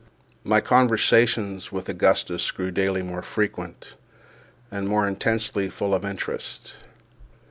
[0.43, 3.93] My conversations with Augustus grew daily more frequent
[4.71, 6.73] and more intensely full of interest.